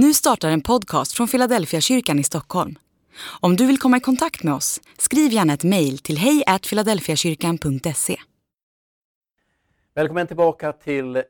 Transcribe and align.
Nu 0.00 0.14
startar 0.14 0.50
en 0.50 0.60
podcast 0.60 1.12
från 1.12 1.28
Philadelphia 1.28 1.80
kyrkan 1.80 2.18
i 2.18 2.24
Stockholm. 2.24 2.78
Om 3.40 3.56
du 3.56 3.66
vill 3.66 3.78
komma 3.78 3.96
i 3.96 4.00
kontakt 4.00 4.42
med 4.42 4.54
oss, 4.54 4.80
skriv 4.98 5.32
gärna 5.32 5.52
ett 5.52 5.64
mejl 5.64 5.98
till 5.98 6.18
hejfiladelfiakyrkan.se. 6.18 8.16
Välkommen 9.94 10.26
tillbaka 10.26 10.72
till 10.72 11.16
eh, 11.16 11.22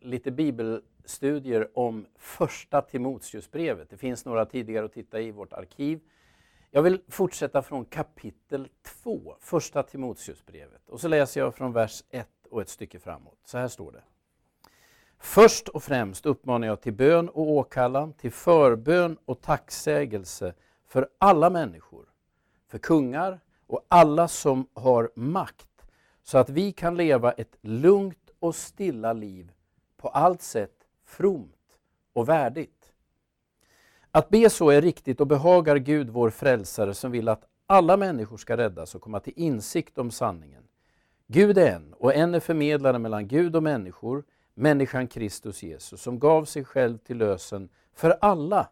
lite 0.00 0.30
bibelstudier 0.30 1.78
om 1.78 2.06
första 2.18 2.82
Timoteusbrevet. 2.82 3.90
Det 3.90 3.96
finns 3.96 4.24
några 4.24 4.46
tidigare 4.46 4.84
att 4.84 4.92
titta 4.92 5.20
i 5.20 5.30
vårt 5.30 5.52
arkiv. 5.52 6.00
Jag 6.70 6.82
vill 6.82 7.00
fortsätta 7.08 7.62
från 7.62 7.84
kapitel 7.84 8.68
2, 9.02 9.36
första 9.40 9.82
Timoteusbrevet. 9.82 10.88
Och 10.88 11.00
så 11.00 11.08
läser 11.08 11.40
jag 11.40 11.54
från 11.54 11.72
vers 11.72 12.02
1 12.10 12.28
och 12.50 12.60
ett 12.60 12.68
stycke 12.68 12.98
framåt. 12.98 13.38
Så 13.44 13.58
här 13.58 13.68
står 13.68 13.92
det. 13.92 14.02
Först 15.18 15.68
och 15.68 15.82
främst 15.82 16.26
uppmanar 16.26 16.66
jag 16.66 16.80
till 16.80 16.92
bön 16.92 17.28
och 17.28 17.50
åkallan, 17.50 18.12
till 18.12 18.32
förbön 18.32 19.18
och 19.24 19.40
tacksägelse 19.40 20.54
för 20.86 21.08
alla 21.18 21.50
människor, 21.50 22.06
för 22.68 22.78
kungar 22.78 23.40
och 23.66 23.86
alla 23.88 24.28
som 24.28 24.66
har 24.74 25.10
makt, 25.14 25.68
så 26.22 26.38
att 26.38 26.50
vi 26.50 26.72
kan 26.72 26.96
leva 26.96 27.32
ett 27.32 27.56
lugnt 27.60 28.30
och 28.38 28.54
stilla 28.54 29.12
liv, 29.12 29.52
på 29.96 30.08
allt 30.08 30.42
sätt 30.42 30.74
fromt 31.04 31.78
och 32.12 32.28
värdigt. 32.28 32.92
Att 34.10 34.28
be 34.28 34.50
så 34.50 34.70
är 34.70 34.82
riktigt 34.82 35.20
och 35.20 35.26
behagar 35.26 35.76
Gud 35.76 36.10
vår 36.10 36.30
frälsare 36.30 36.94
som 36.94 37.10
vill 37.10 37.28
att 37.28 37.44
alla 37.66 37.96
människor 37.96 38.36
ska 38.36 38.56
räddas 38.56 38.94
och 38.94 39.02
komma 39.02 39.20
till 39.20 39.32
insikt 39.36 39.98
om 39.98 40.10
sanningen. 40.10 40.62
Gud 41.26 41.58
är 41.58 41.72
en 41.72 41.92
och 41.92 42.14
en 42.14 42.34
är 42.34 42.40
förmedlare 42.40 42.98
mellan 42.98 43.28
Gud 43.28 43.56
och 43.56 43.62
människor, 43.62 44.24
människan 44.56 45.06
Kristus 45.06 45.62
Jesus, 45.62 46.02
som 46.02 46.18
gav 46.18 46.44
sig 46.44 46.64
själv 46.64 46.98
till 46.98 47.18
lösen 47.18 47.68
för 47.94 48.18
alla 48.20 48.68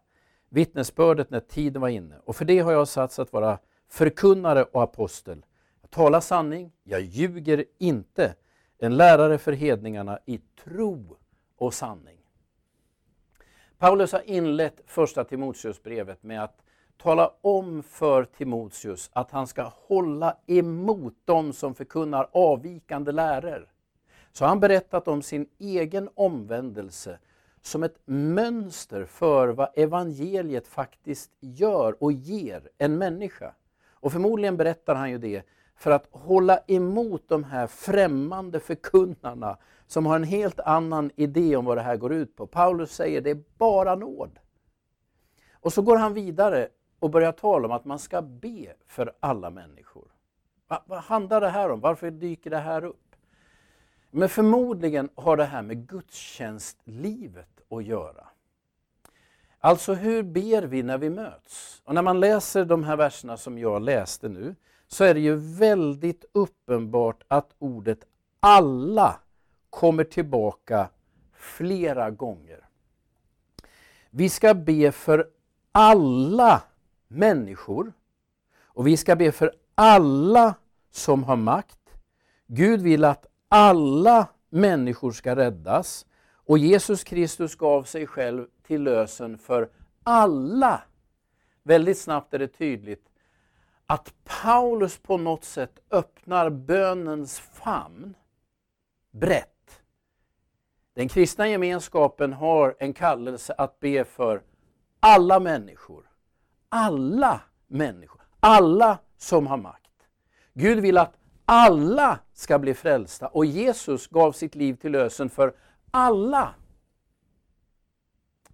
vittnesbördet 0.49 1.31
när 1.31 1.41
tiden 1.41 1.83
var 1.83 1.89
inne. 1.89 2.19
Och 2.25 2.37
för 2.37 2.45
det 2.45 2.59
har 2.59 2.73
jag 2.73 2.89
satts 2.89 3.19
att 3.19 3.33
vara 3.33 3.59
förkunnare 3.89 4.65
och 4.65 4.83
apostel. 4.83 5.45
Jag 5.81 5.91
talar 5.91 6.21
sanning, 6.21 6.73
jag 6.83 7.01
ljuger 7.01 7.65
inte. 7.79 8.35
En 8.79 8.97
lärare 8.97 9.39
för 9.39 9.53
hedningarna 9.53 10.19
i 10.27 10.39
tro 10.39 11.17
och 11.57 11.75
sanning. 11.75 12.19
Paulus 13.79 14.13
har 14.13 14.31
inlett 14.31 14.81
första 14.87 15.25
Timoteusbrevet 15.25 16.23
med 16.23 16.45
att 16.45 16.63
tala 16.97 17.33
om 17.41 17.83
för 17.83 18.25
Timoteus 18.25 19.11
att 19.13 19.31
han 19.31 19.47
ska 19.47 19.73
hålla 19.75 20.37
emot 20.47 21.15
dem 21.25 21.53
som 21.53 21.75
förkunnar 21.75 22.29
avvikande 22.33 23.13
läror. 23.13 23.74
Så 24.37 24.45
har 24.45 24.49
han 24.49 24.61
berättat 24.61 25.09
om 25.09 25.23
sin 25.23 25.47
egen 25.59 26.09
omvändelse 26.15 27.19
som 27.63 27.83
ett 27.83 27.99
mönster 28.05 29.05
för 29.05 29.49
vad 29.49 29.69
evangeliet 29.75 30.67
faktiskt 30.67 31.31
gör 31.41 32.03
och 32.03 32.13
ger 32.13 32.69
en 32.79 32.99
människa. 32.99 33.55
Och 33.91 34.13
förmodligen 34.13 34.57
berättar 34.57 34.95
han 34.95 35.11
ju 35.11 35.19
det 35.19 35.43
för 35.77 35.91
att 35.91 36.09
hålla 36.11 36.59
emot 36.67 37.29
de 37.29 37.45
här 37.45 37.67
främmande 37.67 38.61
förkunnarna 38.61 39.59
som 39.87 40.07
har 40.07 40.17
en 40.17 40.25
helt 40.25 40.61
annan 40.61 41.11
idé 41.17 41.57
om 41.57 41.65
vad 41.65 41.77
det 41.77 41.83
här 41.83 41.97
går 41.97 42.13
ut 42.13 42.37
på. 42.37 42.47
Paulus 42.47 42.95
säger 42.95 43.21
det 43.21 43.31
är 43.31 43.43
bara 43.59 43.95
nåd. 43.95 44.39
Och 45.53 45.73
så 45.73 45.83
går 45.83 45.97
han 45.97 46.15
vidare 46.15 46.69
och 46.99 47.11
börjar 47.11 47.33
tala 47.33 47.69
om 47.69 47.73
att 47.73 47.85
man 47.85 47.99
ska 47.99 48.23
be 48.23 48.75
för 48.87 49.13
alla 49.21 49.51
människor. 49.51 50.09
Va, 50.69 50.83
vad 50.87 50.99
handlar 50.99 51.41
det 51.41 51.49
här 51.49 51.71
om? 51.71 51.81
Varför 51.81 52.11
dyker 52.11 52.51
det 52.51 52.59
här 52.59 52.85
upp? 52.85 53.04
Men 54.17 54.29
förmodligen 54.29 55.09
har 55.15 55.37
det 55.37 55.45
här 55.45 55.63
med 55.63 55.89
gudstjänstlivet 55.89 57.61
att 57.71 57.85
göra. 57.85 58.27
Alltså 59.59 59.95
hur 59.95 60.23
ber 60.23 60.63
vi 60.63 60.83
när 60.83 60.99
vi 60.99 61.11
möts? 61.11 61.83
Och 61.85 61.95
när 61.95 62.03
man 62.03 62.21
läser 62.21 62.65
de 62.65 62.85
här 62.85 62.97
verserna 62.97 63.37
som 63.37 63.59
jag 63.59 63.83
läste 63.83 64.29
nu 64.29 64.55
så 64.89 65.05
är 65.05 65.15
det 65.15 65.21
ju 65.21 65.37
väldigt 65.37 66.25
uppenbart 66.33 67.23
att 67.29 67.55
ordet 67.59 67.99
alla 68.41 69.21
kommer 69.71 70.05
tillbaka 70.05 70.89
flera 71.33 72.11
gånger. 72.11 72.69
Vi 74.11 74.29
ska 74.29 74.55
be 74.55 74.93
för 74.93 75.29
alla 75.73 76.63
människor 77.09 77.93
och 78.63 78.87
vi 78.87 78.97
ska 78.97 79.17
be 79.17 79.33
för 79.33 79.53
alla 79.75 80.55
som 80.91 81.25
har 81.25 81.37
makt. 81.37 81.81
Gud 82.47 82.83
vill 82.83 83.05
att 83.05 83.27
alla 83.55 84.27
människor 84.51 85.13
ska 85.13 85.37
räddas 85.37 86.07
och 86.35 86.59
Jesus 86.59 87.05
Kristus 87.05 87.57
gav 87.57 87.83
sig 87.83 88.07
själv 88.07 88.47
till 88.67 88.83
lösen 88.83 89.39
för 89.39 89.71
alla. 90.03 90.83
Väldigt 91.63 91.99
snabbt 91.99 92.35
är 92.35 92.39
det 92.39 92.49
tydligt 92.49 93.09
att 93.87 94.15
Paulus 94.25 94.99
på 94.99 95.17
något 95.17 95.45
sätt 95.45 95.79
öppnar 95.91 96.51
bönens 96.51 97.41
famn 97.41 98.15
brett. 99.11 99.83
Den 100.95 101.09
kristna 101.09 101.49
gemenskapen 101.49 102.33
har 102.33 102.77
en 102.79 102.93
kallelse 102.93 103.55
att 103.59 103.81
be 103.81 104.05
för 104.05 104.43
alla 105.01 105.41
människor. 105.41 106.11
Alla 106.69 107.41
människor. 107.67 108.23
Alla 108.41 108.99
som 109.17 109.47
har 109.47 109.57
makt. 109.57 109.93
Gud 110.55 110.79
vill 110.79 110.99
att 110.99 111.15
alla 111.45 112.19
ska 112.35 112.59
bli 112.59 112.75
frälsta 112.75 113.27
och 113.27 113.45
Jesus 113.45 114.07
gav 114.07 114.33
sitt 114.33 114.55
liv 114.55 114.75
till 114.75 114.93
lösen 114.93 115.31
för 115.31 115.55
alla. 115.91 116.55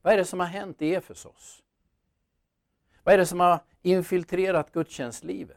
Vad 0.03 0.13
är 0.13 0.17
det 0.17 0.25
som 0.25 0.41
har 0.41 0.47
hänt 0.47 0.83
i 0.83 0.95
Efesos? 0.95 1.63
Vad 3.05 3.15
är 3.15 3.19
det 3.19 3.27
som 3.27 3.41
har 3.41 3.61
infiltrerat 3.83 4.73
gudstjänstlivet? 4.73 5.57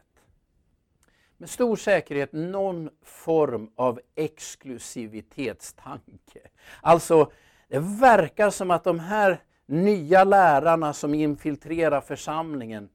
Med 1.36 1.50
stor 1.50 1.76
säkerhet 1.76 2.32
någon 2.32 2.90
form 3.02 3.70
av 3.76 4.00
exklusivitetstanke. 4.14 6.40
Alltså, 6.80 7.32
det 7.68 7.78
verkar 7.78 8.50
som 8.50 8.70
att 8.70 8.84
de 8.84 8.98
här 8.98 9.42
nya 9.66 10.24
lärarna 10.24 10.92
som 10.92 11.14
infiltrerar 11.14 12.00
församlingen 12.00 12.88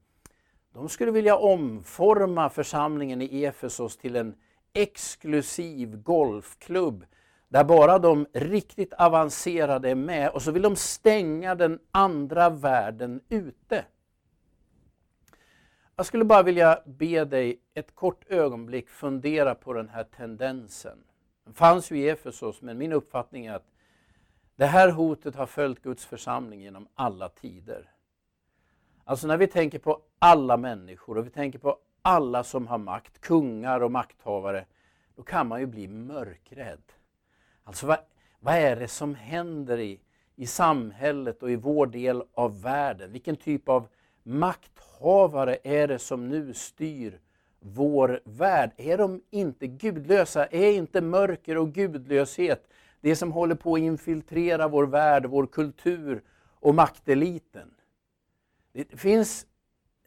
de 0.72 0.88
skulle 0.88 1.10
vilja 1.10 1.36
omforma 1.36 2.50
församlingen 2.50 3.22
i 3.22 3.44
Efesos 3.44 3.96
till 3.96 4.16
en 4.16 4.34
exklusiv 4.72 6.02
golfklubb 6.02 7.04
där 7.48 7.64
bara 7.64 7.98
de 7.98 8.26
riktigt 8.32 8.92
avancerade 8.92 9.90
är 9.90 9.94
med 9.94 10.30
och 10.30 10.42
så 10.42 10.52
vill 10.52 10.62
de 10.62 10.76
stänga 10.76 11.54
den 11.54 11.78
andra 11.90 12.50
världen 12.50 13.20
ute. 13.28 13.84
Jag 15.96 16.06
skulle 16.06 16.24
bara 16.24 16.42
vilja 16.42 16.82
be 16.86 17.24
dig 17.24 17.60
ett 17.74 17.94
kort 17.94 18.24
ögonblick 18.30 18.88
fundera 18.88 19.54
på 19.54 19.72
den 19.72 19.88
här 19.88 20.04
tendensen. 20.04 20.98
Den 21.44 21.54
fanns 21.54 21.90
ju 21.90 21.98
i 21.98 22.08
Efesos 22.08 22.62
men 22.62 22.78
min 22.78 22.92
uppfattning 22.92 23.46
är 23.46 23.54
att 23.54 23.70
det 24.56 24.66
här 24.66 24.88
hotet 24.88 25.36
har 25.36 25.46
följt 25.46 25.82
Guds 25.82 26.06
församling 26.06 26.60
genom 26.60 26.88
alla 26.94 27.28
tider. 27.28 27.90
Alltså 29.04 29.26
när 29.26 29.36
vi 29.36 29.46
tänker 29.46 29.78
på 29.78 30.02
alla 30.18 30.56
människor 30.56 31.18
och 31.18 31.26
vi 31.26 31.30
tänker 31.30 31.58
på 31.58 31.78
alla 32.02 32.44
som 32.44 32.66
har 32.66 32.78
makt, 32.78 33.20
kungar 33.20 33.80
och 33.80 33.90
makthavare, 33.90 34.64
då 35.16 35.22
kan 35.22 35.46
man 35.46 35.60
ju 35.60 35.66
bli 35.66 35.88
mörkrädd. 35.88 36.82
Alltså 37.64 37.86
vad, 37.86 37.98
vad 38.40 38.54
är 38.54 38.76
det 38.76 38.88
som 38.88 39.14
händer 39.14 39.78
i, 39.78 40.00
i 40.36 40.46
samhället 40.46 41.42
och 41.42 41.50
i 41.50 41.56
vår 41.56 41.86
del 41.86 42.22
av 42.34 42.62
världen? 42.62 43.12
Vilken 43.12 43.36
typ 43.36 43.68
av 43.68 43.88
makthavare 44.22 45.58
är 45.62 45.88
det 45.88 45.98
som 45.98 46.28
nu 46.28 46.54
styr 46.54 47.20
vår 47.60 48.20
värld? 48.24 48.70
Är 48.76 48.98
de 48.98 49.22
inte 49.30 49.66
gudlösa? 49.66 50.46
Är 50.46 50.72
inte 50.72 51.00
mörker 51.00 51.58
och 51.58 51.72
gudlöshet 51.72 52.68
det 53.00 53.16
som 53.16 53.32
håller 53.32 53.54
på 53.54 53.74
att 53.74 53.80
infiltrera 53.80 54.68
vår 54.68 54.86
värld, 54.86 55.26
vår 55.26 55.46
kultur 55.46 56.22
och 56.60 56.74
makteliten? 56.74 57.74
Det 58.72 59.00
finns 59.00 59.46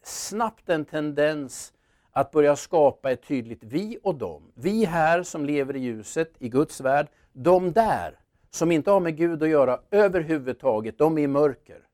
snabbt 0.02 0.68
en 0.68 0.84
tendens 0.84 1.72
att 2.16 2.30
börja 2.30 2.56
skapa 2.56 3.10
ett 3.10 3.26
tydligt 3.26 3.62
vi 3.62 3.98
och 4.02 4.14
dem. 4.14 4.52
Vi 4.54 4.84
här 4.84 5.22
som 5.22 5.44
lever 5.44 5.76
i 5.76 5.78
ljuset, 5.78 6.32
i 6.38 6.48
Guds 6.48 6.80
värld. 6.80 7.08
De 7.32 7.72
där 7.72 8.18
som 8.50 8.72
inte 8.72 8.90
har 8.90 9.00
med 9.00 9.16
Gud 9.16 9.42
att 9.42 9.48
göra 9.48 9.80
överhuvudtaget, 9.90 10.98
de 10.98 11.18
är 11.18 11.22
i 11.22 11.26
mörker. 11.26 11.86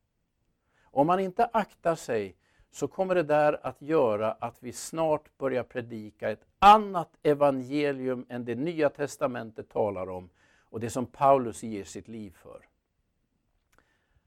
Om 0.83 1.07
man 1.07 1.21
inte 1.21 1.45
aktar 1.45 1.95
sig 1.95 2.37
så 2.71 2.89
kommer 2.89 3.15
det 3.15 3.23
där 3.23 3.67
att 3.67 3.83
göra 3.83 4.33
att 4.33 4.57
vi 4.61 4.73
snart 4.73 5.39
börjar 5.39 5.63
predika 5.63 6.31
ett 6.31 6.45
annat 6.59 7.11
evangelium 7.23 8.27
än 8.29 8.45
det 8.45 8.55
Nya 8.55 8.91
Testamentet 8.91 9.69
talar 9.69 10.11
om 10.11 10.29
och 10.71 10.81
det 10.81 10.91
som 10.91 11.07
Paulus 11.07 11.63
ger 11.63 11.85
sitt 11.85 12.09
liv 12.09 12.37
för. 12.43 12.67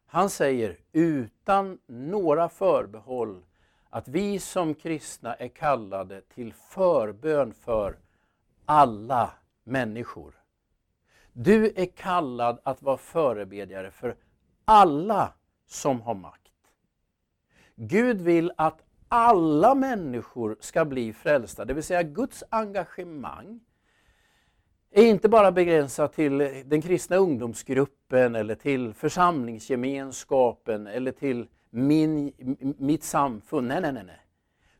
Han 0.06 0.30
säger 0.30 0.78
utan 0.92 1.80
några 1.86 2.50
förbehåll 2.50 3.44
att 3.94 4.08
vi 4.08 4.40
som 4.40 4.76
kristna 4.76 5.34
är 5.34 5.48
kallade 5.48 6.22
till 6.22 6.54
förbön 6.54 7.54
för 7.54 7.98
alla 8.66 9.32
människor. 9.64 10.34
Du 11.34 11.74
är 11.76 11.86
kallad 11.86 12.60
att 12.64 12.82
vara 12.82 12.98
förebedjare 12.98 13.92
för 13.92 14.16
alla 14.66 15.34
som 15.68 16.02
har 16.02 16.16
makt. 16.16 16.52
Gud 17.76 18.22
vill 18.22 18.52
att 18.58 18.84
alla 19.08 19.76
människor 19.76 20.58
ska 20.60 20.86
bli 20.86 21.14
frälsta, 21.14 21.66
det 21.66 21.74
vill 21.74 21.84
säga 21.84 22.04
Guds 22.04 22.44
engagemang 22.50 23.60
är 24.92 25.06
inte 25.06 25.30
bara 25.30 25.52
begränsat 25.52 26.14
till 26.14 26.38
den 26.66 26.82
kristna 26.82 27.16
ungdomsgruppen 27.16 28.36
eller 28.36 28.56
till 28.56 28.94
församlingsgemenskapen 28.94 30.88
eller 30.88 31.12
till 31.12 31.48
min, 31.74 32.34
mitt 32.78 33.04
samfund. 33.04 33.68
Nej, 33.68 33.82
nej, 33.82 33.94
nej, 33.94 34.04
nej. 34.04 34.20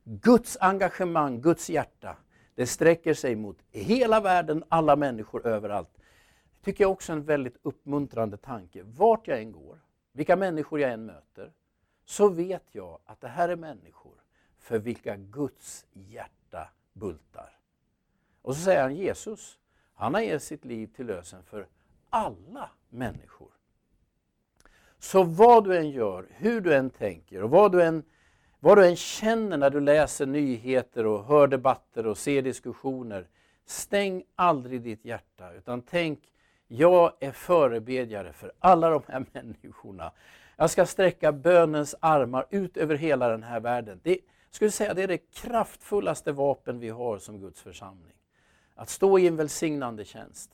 Guds 0.04 0.58
engagemang, 0.62 1.42
Guds 1.42 1.70
hjärta, 1.70 2.18
det 2.56 2.68
sträcker 2.68 3.14
sig 3.14 3.36
mot 3.36 3.58
hela 3.72 4.22
världen, 4.22 4.64
alla 4.70 4.96
människor 4.96 5.48
överallt. 5.48 5.90
Det 5.96 6.66
tycker 6.66 6.84
jag 6.84 6.92
också 6.92 7.12
är 7.12 7.18
en 7.18 7.24
väldigt 7.24 7.58
uppmuntrande 7.62 8.38
tanke. 8.38 8.84
Vart 8.84 9.28
jag 9.28 9.40
än 9.40 9.52
går, 9.52 9.80
vilka 10.12 10.36
människor 10.36 10.80
jag 10.80 10.92
än 10.92 11.06
möter, 11.06 11.52
så 12.06 12.30
vet 12.30 12.64
jag 12.72 13.00
att 13.06 13.22
det 13.22 13.28
här 13.28 13.50
är 13.50 13.56
människor 13.56 14.16
för 14.60 14.80
vilka 14.80 15.16
Guds 15.16 15.86
hjärta 15.94 16.70
bultar. 16.94 17.60
Och 18.42 18.56
så 18.56 18.62
säger 18.62 18.82
han 18.82 18.96
Jesus, 18.96 19.60
han 19.94 20.14
har 20.14 20.22
gett 20.22 20.44
sitt 20.44 20.66
liv 20.66 20.88
till 20.96 21.06
lösen 21.06 21.44
för 21.44 21.68
alla 22.10 22.70
människor. 22.90 23.53
Så 25.04 25.24
vad 25.24 25.64
du 25.64 25.78
än 25.78 25.90
gör, 25.90 26.28
hur 26.30 26.62
du 26.62 26.76
än 26.76 26.90
tänker 26.90 27.44
och 27.44 27.50
vad 27.50 27.72
du 27.72 27.84
än, 27.84 28.04
vad 28.60 28.78
du 28.78 28.86
än 28.86 28.96
känner 28.96 29.58
när 29.58 29.70
du 29.70 29.80
läser 29.80 30.26
nyheter 30.26 31.06
och 31.06 31.26
hör 31.26 31.48
debatter 31.48 32.08
och 32.08 32.18
ser 32.18 32.42
diskussioner, 32.42 33.28
stäng 33.66 34.24
aldrig 34.36 34.82
ditt 34.82 35.06
hjärta 35.06 35.54
utan 35.54 35.82
tänk, 35.82 36.20
jag 36.68 37.14
är 37.20 37.32
förebedjare 37.32 38.34
för 38.34 38.52
alla 38.60 38.90
de 38.90 39.02
här 39.08 39.26
människorna. 39.34 40.12
Jag 40.56 40.70
ska 40.70 40.86
sträcka 40.86 41.32
bönens 41.32 41.96
armar 42.00 42.46
ut 42.50 42.78
över 42.78 42.96
hela 42.96 43.28
den 43.28 43.44
här 43.44 43.60
världen. 43.60 44.00
Det, 44.04 44.18
skulle 44.50 44.72
säga 44.72 44.94
det 44.94 45.04
är 45.04 45.08
det 45.08 45.32
kraftfullaste 45.34 46.32
vapen 46.32 46.80
vi 46.80 46.90
har 46.90 47.18
som 47.18 47.40
Guds 47.40 47.62
församling. 47.62 48.16
Att 48.76 48.90
stå 48.90 49.20
i 49.20 49.28
en 49.28 49.36
välsignande 49.36 50.06
tjänst. 50.06 50.52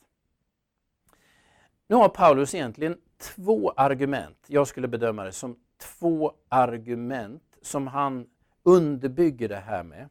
Nu 1.86 1.96
har 1.96 2.08
Paulus 2.08 2.54
egentligen 2.54 2.98
två 3.20 3.72
argument, 3.76 4.36
jag 4.46 4.66
skulle 4.66 4.88
bedöma 4.88 5.24
det 5.24 5.32
som 5.32 5.56
två 5.78 6.32
argument 6.48 7.42
som 7.62 7.86
han 7.86 8.26
underbygger 8.62 9.48
det 9.48 9.56
här 9.56 9.82
med. 9.82 10.08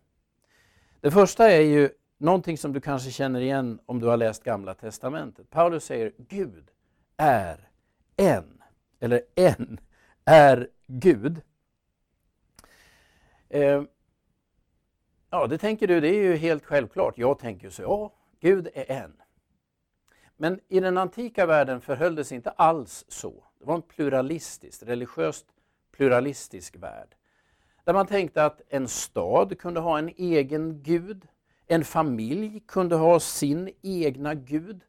Det 1.01 1.11
första 1.11 1.51
är 1.51 1.61
ju 1.61 1.89
någonting 2.17 2.57
som 2.57 2.73
du 2.73 2.81
kanske 2.81 3.11
känner 3.11 3.41
igen 3.41 3.79
om 3.85 4.00
du 4.00 4.07
har 4.07 4.17
läst 4.17 4.44
Gamla 4.44 4.73
Testamentet. 4.73 5.50
Paulus 5.50 5.83
säger 5.83 6.13
Gud 6.17 6.71
är 7.17 7.69
en, 8.17 8.63
eller 9.00 9.21
en 9.35 9.79
är 10.25 10.69
Gud. 10.88 11.41
Eh, 13.50 13.83
ja, 15.29 15.47
det 15.47 15.57
tänker 15.57 15.88
du, 15.88 16.00
det 16.00 16.09
är 16.09 16.23
ju 16.23 16.35
helt 16.35 16.65
självklart. 16.65 17.17
Jag 17.17 17.39
tänker 17.39 17.69
så, 17.69 17.81
ja, 17.81 18.13
Gud 18.39 18.67
är 18.73 18.91
en. 18.91 19.13
Men 20.41 20.59
i 20.68 20.80
den 20.80 20.97
antika 20.97 21.45
världen 21.45 21.81
förhöll 21.81 22.15
det 22.15 22.24
sig 22.24 22.36
inte 22.36 22.50
alls 22.50 23.06
så. 23.07 23.44
Det 23.59 23.65
var 23.65 23.75
en 23.75 23.81
pluralistisk, 23.81 24.83
religiöst 24.83 25.45
pluralistisk 25.91 26.75
värld. 26.75 27.15
Där 27.83 27.94
man 27.94 28.07
tänkte 28.07 28.45
att 28.45 28.62
en 28.69 28.88
stad 28.88 29.59
kunde 29.59 29.80
ha 29.80 30.00
en 30.00 30.09
egen 30.18 30.83
gud, 30.83 31.27
en 31.68 31.83
familj 31.83 32.59
kunde 32.68 32.95
ha 32.95 33.19
sin 33.19 33.69
egna 33.81 34.33
gud. 34.33 34.81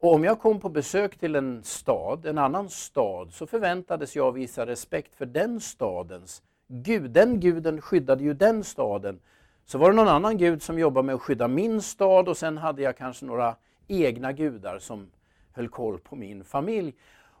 Och 0.00 0.14
om 0.14 0.24
jag 0.24 0.40
kom 0.40 0.60
på 0.60 0.68
besök 0.68 1.18
till 1.18 1.36
en 1.36 1.64
stad, 1.64 2.26
en 2.26 2.38
annan 2.38 2.68
stad, 2.68 3.32
så 3.32 3.46
förväntades 3.46 4.16
jag 4.16 4.32
visa 4.32 4.66
respekt 4.66 5.14
för 5.14 5.26
den 5.26 5.60
stadens 5.60 6.42
gud. 6.68 7.10
Den 7.10 7.40
guden 7.40 7.80
skyddade 7.80 8.24
ju 8.24 8.34
den 8.34 8.64
staden. 8.64 9.20
Så 9.64 9.78
var 9.78 9.90
det 9.90 9.96
någon 9.96 10.08
annan 10.08 10.38
gud 10.38 10.62
som 10.62 10.78
jobbade 10.78 11.06
med 11.06 11.14
att 11.14 11.22
skydda 11.22 11.48
min 11.48 11.82
stad 11.82 12.28
och 12.28 12.36
sen 12.36 12.58
hade 12.58 12.82
jag 12.82 12.96
kanske 12.96 13.24
några 13.24 13.56
egna 13.88 14.32
gudar 14.32 14.78
som 14.78 15.10
höll 15.52 15.68
koll 15.68 15.98
på 15.98 16.16
min 16.16 16.44
familj. 16.44 16.94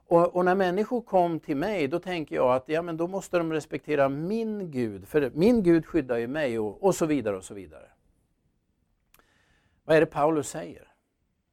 Och, 0.08 0.36
och, 0.36 0.44
när 0.44 0.54
människor 0.54 1.00
kom 1.00 1.40
till 1.40 1.56
mig 1.56 1.88
då 1.88 1.98
tänker 1.98 2.36
jag 2.36 2.54
att 2.54 2.68
ja, 2.68 2.82
men 2.82 2.96
då 2.96 3.06
måste 3.06 3.38
de 3.38 3.52
respektera 3.52 4.08
min 4.08 4.70
Gud, 4.70 5.08
för 5.08 5.30
min 5.34 5.62
Gud 5.62 5.86
skyddar 5.86 6.16
ju 6.16 6.26
mig 6.26 6.58
och, 6.58 6.84
och 6.84 6.94
så 6.94 7.06
vidare 7.06 7.36
och 7.36 7.44
så 7.44 7.54
vidare. 7.54 7.88
Vad 9.84 9.96
är 9.96 10.00
det 10.00 10.06
Paulus 10.06 10.48
säger? 10.48 10.88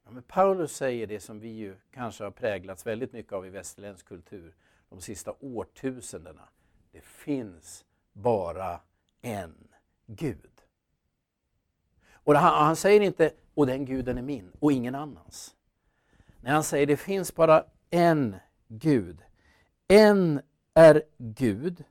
Ja, 0.06 0.12
men 0.12 0.24
Paulus 0.24 0.76
säger 0.76 1.08
det 1.08 1.20
som 1.20 1.40
vi 1.40 1.50
ju 1.50 1.76
kanske 1.92 2.24
har 2.24 2.32
präglats 2.32 2.86
väldigt 2.86 3.14
mycket 3.14 3.34
av 3.34 3.46
i 3.46 3.50
västerländsk 3.50 4.06
kultur 4.06 4.54
de 4.90 5.02
sista 5.02 5.34
årtusendena. 5.40 6.50
Det 6.92 7.04
finns 7.04 7.86
bara 8.14 8.80
en 9.22 9.68
Gud. 10.06 10.52
Och 12.14 12.36
han, 12.36 12.66
han 12.66 12.76
säger 12.76 13.02
inte 13.02 13.32
och 13.54 13.68
den 13.68 13.86
guden 13.86 14.18
är 14.18 14.22
min 14.22 14.52
och 14.60 14.72
ingen 14.72 14.96
annans. 14.96 15.56
När 16.42 16.52
han 16.52 16.64
säger 16.64 16.88
det 16.88 16.98
finns 16.98 17.36
bara 17.36 17.66
en 17.90 18.36
Gud. 18.68 19.24
En 19.88 20.42
är 20.74 21.04
Gud 21.18 21.84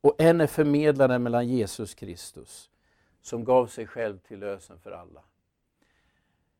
och 0.00 0.20
en 0.20 0.40
är 0.40 0.46
förmedlaren 0.46 1.22
mellan 1.22 1.48
Jesus 1.48 1.94
Kristus 1.94 2.70
som 3.20 3.44
gav 3.44 3.66
sig 3.66 3.86
själv 3.86 4.18
till 4.18 4.38
lösen 4.38 4.78
för 4.78 4.90
alla. 4.90 5.22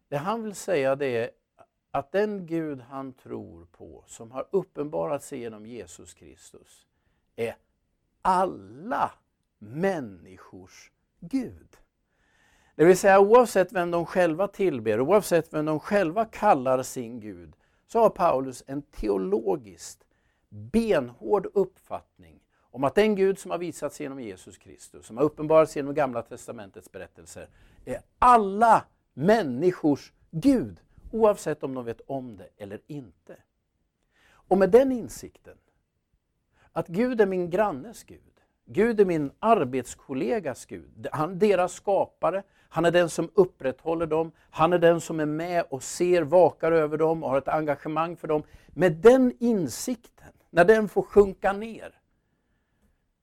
Det 0.09 0.17
han 0.17 0.43
vill 0.43 0.55
säga 0.55 0.97
det 0.97 1.07
är 1.07 1.31
att 1.91 2.13
den 2.13 2.47
Gud 2.47 2.81
han 2.81 3.13
tror 3.13 3.65
på, 3.65 4.05
som 4.07 4.31
har 4.31 4.47
uppenbarat 4.51 5.23
sig 5.23 5.39
genom 5.39 5.67
Jesus 5.67 6.15
Kristus, 6.15 6.87
är 7.37 7.57
alla 8.23 9.13
människors 9.59 10.91
Gud. 11.21 11.77
Det 12.75 12.85
vill 12.85 12.99
säga 12.99 13.21
oavsett 13.21 13.73
vem 13.73 13.91
de 13.91 14.07
själva 14.07 14.49
tillber, 14.49 15.01
oavsett 15.01 15.53
vem 15.53 15.65
de 15.65 15.81
själva 15.81 16.25
kallar 16.25 16.83
sin 16.83 17.21
Gud, 17.21 17.53
så 17.87 17.99
har 17.99 18.11
Paulus 18.11 18.65
en 18.67 18.83
teologiskt 18.83 20.05
benhård 20.49 21.47
uppfattning 21.55 22.41
om 22.71 22.85
att 22.85 22.95
den 22.95 23.15
Gud 23.15 23.39
som 23.39 23.51
har 23.51 23.59
visats 23.59 24.01
genom 24.01 24.21
Jesus 24.21 24.59
Kristus, 24.59 25.07
som 25.07 25.17
har 25.17 25.25
uppenbarats 25.25 25.77
genom 25.77 25.95
Gamla 25.95 26.23
Testamentets 26.23 26.93
berättelser, 26.93 27.49
är 27.85 28.01
alla 28.19 28.85
människors 29.15 30.13
Gud, 30.31 30.81
oavsett 31.13 31.63
om 31.63 31.75
de 31.75 31.85
vet 31.85 32.01
om 32.07 32.37
det 32.37 32.49
eller 32.57 32.81
inte. 32.87 33.37
Och 34.31 34.59
med 34.59 34.71
den 34.71 34.93
insikten, 34.93 35.57
att 36.73 36.89
Gud 36.89 37.21
är 37.21 37.27
min 37.27 37.51
grannes 37.51 38.05
Gud, 38.05 38.30
Gud 38.73 39.01
är 39.01 39.05
min 39.05 39.33
arbetskollegas 39.39 40.67
Gud, 40.67 41.07
han 41.13 41.39
deras 41.39 41.73
skapare, 41.73 42.43
han 42.69 42.85
är 42.85 42.91
den 42.91 43.11
som 43.11 43.31
upprätthåller 43.35 44.07
dem, 44.07 44.33
han 44.51 44.73
är 44.73 44.79
den 44.79 45.01
som 45.01 45.21
är 45.21 45.27
med 45.27 45.65
och 45.71 45.83
ser, 45.83 46.23
vakar 46.23 46.73
över 46.73 46.99
dem 46.99 47.23
och 47.23 47.31
har 47.31 47.39
ett 47.39 47.49
engagemang 47.49 48.17
för 48.17 48.29
dem. 48.29 48.43
Med 48.69 48.93
den 48.93 49.33
insikten, 49.39 50.33
när 50.51 50.65
den 50.65 50.89
får 50.89 51.03
sjunka 51.03 51.53
ner, 51.53 52.01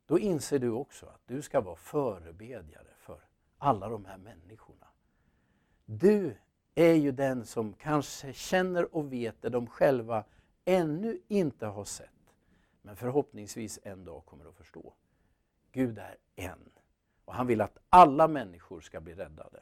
då 0.06 0.20
inser 0.20 0.60
du 0.60 0.70
också 0.70 1.06
att 1.06 1.22
du 1.28 1.42
ska 1.42 1.62
vara 1.62 1.76
förebedjare 1.76 2.94
för 2.98 3.20
alla 3.58 3.90
de 3.90 4.06
här 4.06 4.18
människorna. 4.18 4.88
Du 5.86 6.38
är 6.76 6.94
ju 6.94 7.12
den 7.12 7.46
som 7.46 7.74
kanske 7.74 8.34
känner 8.34 8.96
och 8.96 9.14
vet 9.14 9.42
det 9.42 9.50
de 9.50 9.68
själva 9.68 10.24
ännu 10.66 11.20
inte 11.28 11.66
har 11.66 11.86
sett, 11.86 12.34
men 12.82 12.96
förhoppningsvis 12.96 13.80
en 13.84 14.06
dag 14.06 14.26
kommer 14.26 14.46
att 14.46 14.56
förstå. 14.56 14.94
Gud 15.78 15.98
är 15.98 16.16
en. 16.36 16.70
Och 17.26 17.34
han 17.34 17.48
vill 17.48 17.62
att 17.62 17.78
alla 17.90 18.28
människor 18.28 18.82
ska 18.82 19.02
bli 19.02 19.14
räddade. 19.14 19.60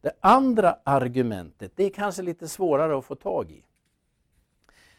Det 0.00 0.12
andra 0.20 0.78
argumentet, 0.84 1.72
det 1.76 1.84
är 1.84 1.90
kanske 1.90 2.22
lite 2.22 2.48
svårare 2.48 2.98
att 2.98 3.04
få 3.04 3.14
tag 3.14 3.50
i. 3.50 3.64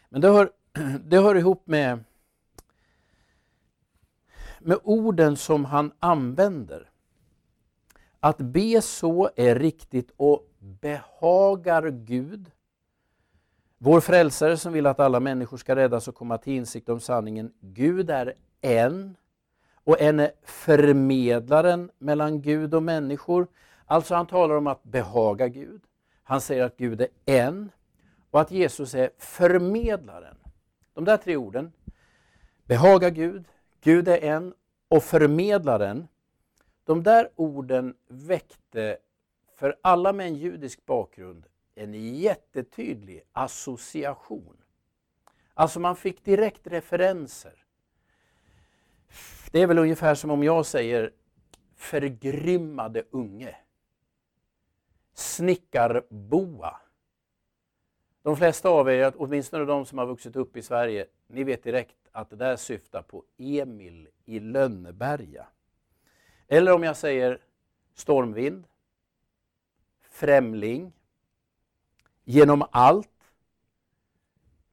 Men 0.09 0.21
det 0.21 0.27
hör, 0.27 0.51
det 1.03 1.17
hör 1.17 1.35
ihop 1.35 1.67
med, 1.67 2.03
med 4.59 4.79
orden 4.83 5.37
som 5.37 5.65
han 5.65 5.91
använder. 5.99 6.89
Att 8.19 8.37
be 8.37 8.81
så 8.81 9.29
är 9.35 9.55
riktigt 9.55 10.11
och 10.17 10.49
behagar 10.59 11.89
Gud. 11.89 12.51
Vår 13.77 14.01
frälsare 14.01 14.57
som 14.57 14.73
vill 14.73 14.87
att 14.87 14.99
alla 14.99 15.19
människor 15.19 15.57
ska 15.57 15.75
räddas 15.75 16.07
och 16.07 16.15
komma 16.15 16.37
till 16.37 16.53
insikt 16.53 16.89
om 16.89 16.99
sanningen. 16.99 17.53
Gud 17.59 18.09
är 18.09 18.33
en 18.61 19.15
och 19.83 20.01
en 20.01 20.19
är 20.19 20.31
förmedlaren 20.43 21.91
mellan 21.97 22.41
Gud 22.41 22.73
och 22.73 22.83
människor. 22.83 23.47
Alltså 23.85 24.15
han 24.15 24.27
talar 24.27 24.55
om 24.55 24.67
att 24.67 24.83
behaga 24.83 25.47
Gud. 25.47 25.81
Han 26.23 26.41
säger 26.41 26.63
att 26.63 26.77
Gud 26.77 27.01
är 27.01 27.07
en 27.25 27.71
och 28.31 28.41
att 28.41 28.51
Jesus 28.51 28.95
är 28.95 29.09
förmedlaren. 29.17 30.37
De 30.93 31.05
där 31.05 31.17
tre 31.17 31.35
orden, 31.35 31.71
behaga 32.65 33.09
Gud, 33.09 33.45
Gud 33.81 34.07
är 34.07 34.23
en 34.23 34.53
och 34.87 35.03
förmedlaren. 35.03 36.07
De 36.85 37.03
där 37.03 37.29
orden 37.35 37.95
väckte 38.07 38.97
för 39.55 39.75
alla 39.81 40.13
med 40.13 40.27
en 40.27 40.35
judisk 40.35 40.85
bakgrund 40.85 41.45
en 41.75 41.93
jättetydlig 41.93 43.23
association. 43.31 44.57
Alltså 45.53 45.79
man 45.79 45.95
fick 45.95 46.25
direkt 46.25 46.67
referenser 46.67 47.60
det 49.51 49.61
är 49.61 49.67
väl 49.67 49.79
ungefär 49.79 50.15
som 50.15 50.31
om 50.31 50.43
jag 50.43 50.65
säger 50.65 51.11
förgrymmade 51.75 53.03
unge. 53.11 53.55
Snickarboa. 55.13 56.77
De 58.21 58.37
flesta 58.37 58.69
av 58.69 58.89
er, 58.89 59.13
åtminstone 59.17 59.65
de 59.65 59.85
som 59.85 59.97
har 59.97 60.05
vuxit 60.05 60.35
upp 60.35 60.57
i 60.57 60.61
Sverige, 60.61 61.05
ni 61.27 61.43
vet 61.43 61.63
direkt 61.63 61.97
att 62.11 62.29
det 62.29 62.35
där 62.35 62.55
syftar 62.55 63.01
på 63.01 63.23
Emil 63.37 64.07
i 64.25 64.39
Lönneberga. 64.39 65.47
Eller 66.47 66.73
om 66.73 66.83
jag 66.83 66.97
säger 66.97 67.41
stormvind, 67.93 68.67
främling, 70.01 70.93
genom 72.23 72.65
allt. 72.71 73.07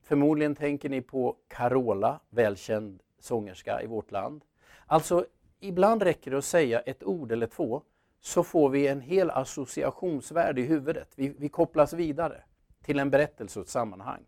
Förmodligen 0.03 0.55
tänker 0.55 0.89
ni 0.89 1.01
på 1.01 1.37
Carola, 1.49 2.21
välkänd 2.31 3.03
sångerska 3.21 3.83
i 3.83 3.87
vårt 3.87 4.11
land. 4.11 4.45
Alltså, 4.87 5.27
ibland 5.61 6.03
räcker 6.03 6.31
det 6.31 6.39
att 6.39 6.45
säga 6.45 6.81
ett 6.81 7.05
ord 7.05 7.33
eller 7.33 7.47
två 7.47 7.83
så 8.21 8.43
får 8.43 8.69
vi 8.69 8.87
en 8.87 9.01
hel 9.01 9.31
associationsvärld 9.31 10.59
i 10.59 10.63
huvudet. 10.63 11.09
Vi, 11.15 11.35
vi 11.39 11.49
kopplas 11.49 11.93
vidare 11.93 12.43
till 12.83 12.99
en 12.99 13.11
berättelse 13.11 13.59
och 13.59 13.65
ett 13.65 13.71
sammanhang. 13.71 14.25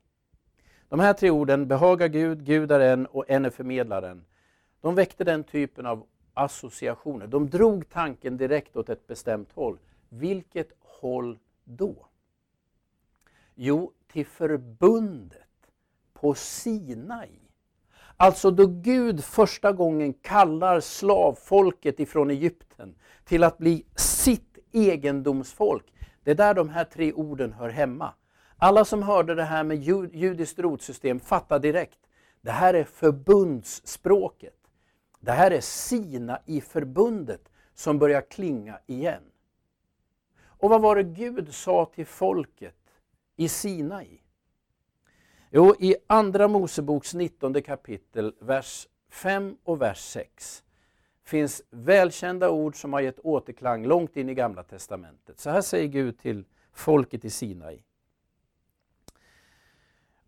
De 0.88 1.00
här 1.00 1.12
tre 1.12 1.30
orden, 1.30 1.68
behaga 1.68 2.08
Gud, 2.08 2.44
Gud 2.44 2.72
är 2.72 2.80
en 2.80 3.06
och 3.06 3.30
en 3.30 3.44
är 3.44 3.50
förmedlaren, 3.50 4.24
de 4.80 4.94
väckte 4.94 5.24
den 5.24 5.44
typen 5.44 5.86
av 5.86 6.06
associationer. 6.34 7.26
De 7.26 7.50
drog 7.50 7.88
tanken 7.88 8.36
direkt 8.36 8.76
åt 8.76 8.88
ett 8.88 9.06
bestämt 9.06 9.52
håll. 9.52 9.78
Vilket 10.08 10.72
håll 10.80 11.38
då? 11.64 12.06
Jo, 13.54 13.92
till 14.06 14.26
förbundet 14.26 15.72
på 16.12 16.34
Sinai. 16.34 17.49
Alltså 18.22 18.50
då 18.50 18.66
Gud 18.66 19.24
första 19.24 19.72
gången 19.72 20.12
kallar 20.12 20.80
slavfolket 20.80 22.00
ifrån 22.00 22.30
Egypten 22.30 22.94
till 23.24 23.44
att 23.44 23.58
bli 23.58 23.86
sitt 23.96 24.58
egendomsfolk. 24.72 25.84
Det 26.24 26.30
är 26.30 26.34
där 26.34 26.54
de 26.54 26.68
här 26.68 26.84
tre 26.84 27.12
orden 27.12 27.52
hör 27.52 27.68
hemma. 27.68 28.14
Alla 28.56 28.84
som 28.84 29.02
hörde 29.02 29.34
det 29.34 29.44
här 29.44 29.64
med 29.64 29.82
judiskt 30.14 30.58
rotsystem 30.58 31.20
fattar 31.20 31.58
direkt. 31.58 31.98
Det 32.40 32.50
här 32.50 32.74
är 32.74 32.84
förbundsspråket. 32.84 34.58
Det 35.20 35.32
här 35.32 35.50
är 35.50 35.60
Sina 35.60 36.38
i 36.46 36.60
förbundet 36.60 37.48
som 37.74 37.98
börjar 37.98 38.20
klinga 38.20 38.78
igen. 38.86 39.22
Och 40.42 40.70
vad 40.70 40.82
var 40.82 40.96
det 40.96 41.02
Gud 41.02 41.54
sa 41.54 41.84
till 41.94 42.06
folket 42.06 42.76
i 43.36 43.48
Sinai? 43.48 44.19
Jo, 45.52 45.74
i 45.78 45.96
Andra 46.06 46.48
Moseboks 46.48 47.14
19 47.14 47.62
kapitel, 47.62 48.34
vers 48.40 48.88
5 49.10 49.56
och 49.64 49.82
vers 49.82 49.98
6 49.98 50.62
finns 51.24 51.62
välkända 51.70 52.50
ord 52.50 52.80
som 52.80 52.92
har 52.92 53.00
gett 53.00 53.18
återklang 53.18 53.86
långt 53.86 54.16
in 54.16 54.28
i 54.28 54.34
Gamla 54.34 54.62
Testamentet. 54.62 55.38
Så 55.38 55.50
här 55.50 55.60
säger 55.60 55.88
Gud 55.88 56.18
till 56.18 56.44
folket 56.72 57.24
i 57.24 57.30
Sinai. 57.30 57.82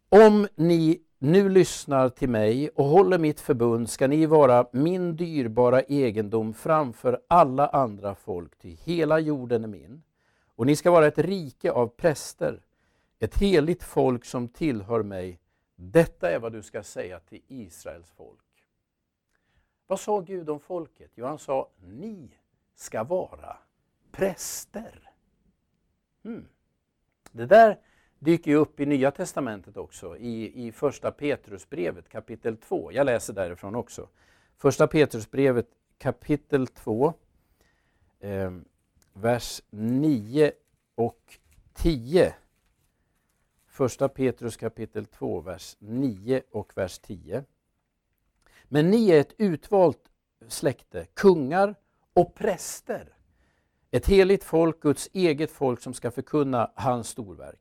Om 0.09 0.49
ni 0.55 1.03
nu 1.19 1.49
lyssnar 1.49 2.09
till 2.09 2.29
mig 2.29 2.69
och 2.69 2.85
håller 2.85 3.19
mitt 3.19 3.41
förbund 3.41 3.91
ska 3.91 4.07
ni 4.07 4.27
vara 4.27 4.67
min 4.73 5.17
dyrbara 5.17 5.83
egendom 5.83 6.55
framför 6.55 7.21
alla 7.29 7.67
andra 7.69 8.15
folk, 8.15 8.59
ty 8.59 8.77
hela 8.85 9.19
jorden 9.19 9.65
är 9.65 9.69
min. 9.69 10.03
Och 10.57 10.67
ni 10.67 10.77
ska 10.77 10.91
vara 10.91 11.07
ett 11.07 11.19
rike 11.19 11.73
av 11.73 11.87
präster, 11.87 12.63
ett 13.23 13.35
heligt 13.35 13.83
folk 13.83 14.25
som 14.25 14.49
tillhör 14.49 15.03
mig. 15.03 15.41
Detta 15.75 16.31
är 16.31 16.39
vad 16.39 16.53
du 16.53 16.63
ska 16.63 16.83
säga 16.83 17.21
till 17.21 17.43
Israels 17.49 18.11
folk. 18.11 18.65
Vad 19.87 20.01
sa 20.01 20.21
Gud 20.21 20.51
om 20.51 20.61
folket? 20.61 21.11
Jo, 21.15 21.27
han 21.27 21.39
sa, 21.39 21.69
ni 21.81 22.31
ska 22.75 23.05
vara 23.05 23.57
präster. 24.13 25.11
Hmm. 26.25 26.49
Det 27.33 27.47
där 27.47 27.79
dyker 28.19 28.51
ju 28.51 28.57
upp 28.57 28.81
i 28.81 28.87
Nya 28.87 29.11
Testamentet 29.11 29.77
också, 29.77 30.17
i, 30.17 30.67
i 30.67 30.73
första 30.73 31.11
Petrusbrevet 31.11 32.09
kapitel 32.09 32.57
2. 32.57 32.93
Jag 32.93 33.07
läser 33.07 33.33
därifrån 33.33 33.75
också. 33.75 34.09
Första 34.57 34.87
Petrusbrevet 34.87 35.69
kapitel 35.99 36.67
2, 36.67 37.15
eh, 38.21 38.53
vers 39.13 39.63
9 39.71 40.53
och 40.95 41.39
10. 41.75 42.35
Första 43.73 44.09
Petrus 44.09 44.57
kapitel 44.57 45.07
2, 45.07 45.41
vers 45.41 45.77
9 45.79 46.43
och 46.51 46.73
vers 46.77 46.99
10. 46.99 47.45
Men 48.65 48.91
ni 48.91 49.11
är 49.11 49.21
ett 49.21 49.35
utvalt 49.39 49.99
släkte, 50.49 51.07
kungar 51.15 51.75
och 52.13 52.35
präster. 52.35 53.15
Ett 53.91 54.07
heligt 54.07 54.45
folk, 54.45 54.81
Guds 54.81 55.09
eget 55.13 55.51
folk 55.51 55.81
som 55.81 55.95
ska 55.95 56.11
förkunna 56.11 56.71
hans 56.75 57.09
storverk. 57.09 57.61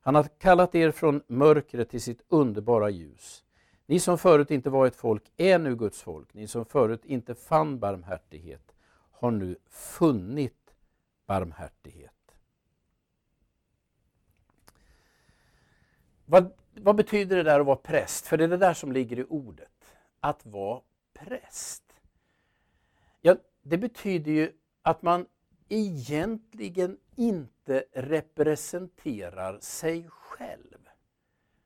Han 0.00 0.14
har 0.14 0.24
kallat 0.24 0.74
er 0.74 0.90
från 0.90 1.22
mörkret 1.26 1.90
till 1.90 2.02
sitt 2.02 2.22
underbara 2.28 2.90
ljus. 2.90 3.44
Ni 3.86 4.00
som 4.00 4.18
förut 4.18 4.50
inte 4.50 4.70
var 4.70 4.86
ett 4.86 4.96
folk 4.96 5.32
är 5.36 5.58
nu 5.58 5.76
Guds 5.76 6.02
folk. 6.02 6.34
Ni 6.34 6.46
som 6.46 6.64
förut 6.64 7.04
inte 7.04 7.34
fann 7.34 7.78
barmhärtighet 7.78 8.74
har 9.10 9.30
nu 9.30 9.56
funnit 9.70 10.74
barmhärtighet. 11.26 12.15
Vad, 16.26 16.52
vad 16.74 16.96
betyder 16.96 17.36
det 17.36 17.42
där 17.42 17.60
att 17.60 17.66
vara 17.66 17.76
präst? 17.76 18.26
För 18.26 18.36
det 18.36 18.44
är 18.44 18.48
det 18.48 18.56
där 18.56 18.74
som 18.74 18.92
ligger 18.92 19.18
i 19.18 19.24
ordet. 19.24 19.96
Att 20.20 20.46
vara 20.46 20.80
präst. 21.14 21.82
Ja, 23.20 23.36
det 23.62 23.78
betyder 23.78 24.32
ju 24.32 24.52
att 24.82 25.02
man 25.02 25.26
egentligen 25.68 26.96
inte 27.16 27.84
representerar 27.92 29.58
sig 29.60 30.08
själv. 30.10 30.88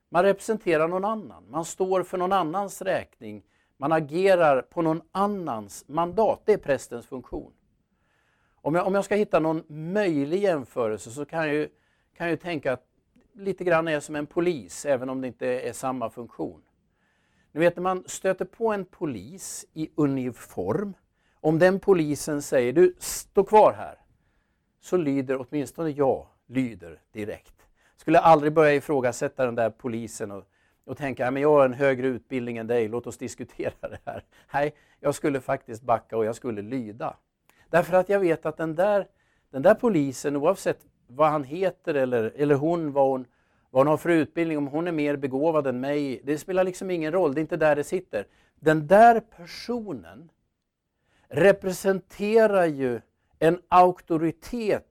Man 0.08 0.22
representerar 0.22 0.88
någon 0.88 1.04
annan, 1.04 1.50
man 1.50 1.64
står 1.64 2.02
för 2.02 2.18
någon 2.18 2.32
annans 2.32 2.82
räkning, 2.82 3.42
man 3.76 3.92
agerar 3.92 4.62
på 4.62 4.82
någon 4.82 5.02
annans 5.12 5.84
mandat. 5.88 6.42
Det 6.44 6.52
är 6.52 6.58
prästens 6.58 7.06
funktion. 7.06 7.52
Om 8.54 8.74
jag, 8.74 8.86
om 8.86 8.94
jag 8.94 9.04
ska 9.04 9.14
hitta 9.14 9.40
någon 9.40 9.64
möjlig 9.68 10.42
jämförelse 10.42 11.10
så 11.10 11.24
kan 11.24 11.46
jag 11.46 11.54
ju, 11.54 11.68
kan 12.16 12.26
jag 12.26 12.30
ju 12.30 12.36
tänka 12.36 12.72
att 12.72 12.89
lite 13.32 13.64
grann 13.64 13.88
är 13.88 14.00
som 14.00 14.16
en 14.16 14.26
polis, 14.26 14.86
även 14.86 15.08
om 15.08 15.20
det 15.20 15.26
inte 15.26 15.46
är 15.46 15.72
samma 15.72 16.10
funktion. 16.10 16.62
Ni 17.52 17.60
vet 17.60 17.76
när 17.76 17.82
man 17.82 18.04
stöter 18.06 18.44
på 18.44 18.72
en 18.72 18.84
polis 18.84 19.66
i 19.72 19.90
uniform 19.94 20.94
om 21.40 21.58
den 21.58 21.80
polisen 21.80 22.42
säger 22.42 22.72
du, 22.72 22.94
stå 22.98 23.44
kvar 23.44 23.72
här, 23.72 23.98
så 24.80 24.96
lyder 24.96 25.46
åtminstone 25.46 25.90
jag 25.90 26.26
lyder 26.46 27.00
direkt. 27.12 27.54
Skulle 27.96 28.18
aldrig 28.18 28.52
börja 28.52 28.74
ifrågasätta 28.74 29.44
den 29.44 29.54
där 29.54 29.70
polisen 29.70 30.30
och, 30.30 30.44
och 30.84 30.96
tänka 30.96 31.30
men 31.30 31.42
jag 31.42 31.50
har 31.50 31.64
en 31.64 31.72
högre 31.72 32.06
utbildning 32.06 32.56
än 32.56 32.66
dig, 32.66 32.88
låt 32.88 33.06
oss 33.06 33.18
diskutera 33.18 33.72
det 33.80 33.98
här. 34.04 34.24
Nej, 34.54 34.74
jag 35.00 35.14
skulle 35.14 35.40
faktiskt 35.40 35.82
backa 35.82 36.16
och 36.16 36.24
jag 36.24 36.36
skulle 36.36 36.62
lyda. 36.62 37.16
Därför 37.70 37.96
att 37.96 38.08
jag 38.08 38.20
vet 38.20 38.46
att 38.46 38.56
den 38.56 38.74
där, 38.74 39.06
den 39.50 39.62
där 39.62 39.74
polisen, 39.74 40.36
oavsett 40.36 40.86
vad 41.10 41.30
han 41.30 41.44
heter 41.44 41.94
eller, 41.94 42.32
eller 42.36 42.54
hon, 42.54 42.92
vad 42.92 43.10
hon, 43.10 43.26
vad 43.70 43.80
hon 43.80 43.86
har 43.86 43.96
för 43.96 44.08
utbildning, 44.08 44.58
om 44.58 44.66
hon 44.66 44.88
är 44.88 44.92
mer 44.92 45.16
begåvad 45.16 45.66
än 45.66 45.80
mig, 45.80 46.20
det 46.24 46.38
spelar 46.38 46.64
liksom 46.64 46.90
ingen 46.90 47.12
roll, 47.12 47.34
det 47.34 47.38
är 47.38 47.42
inte 47.42 47.56
där 47.56 47.76
det 47.76 47.84
sitter. 47.84 48.26
Den 48.60 48.86
där 48.86 49.20
personen 49.20 50.30
representerar 51.28 52.66
ju 52.66 53.00
en 53.38 53.58
auktoritet 53.68 54.86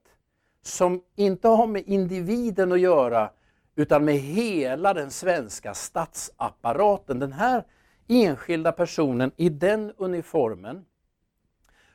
som 0.62 1.02
inte 1.16 1.48
har 1.48 1.66
med 1.66 1.82
individen 1.86 2.72
att 2.72 2.80
göra 2.80 3.30
utan 3.74 4.04
med 4.04 4.14
hela 4.14 4.94
den 4.94 5.10
svenska 5.10 5.74
statsapparaten. 5.74 7.18
Den 7.18 7.32
här 7.32 7.64
enskilda 8.08 8.72
personen 8.72 9.32
i 9.36 9.48
den 9.48 9.92
uniformen 9.96 10.84